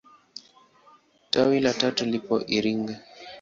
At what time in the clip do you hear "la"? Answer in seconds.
1.63-1.73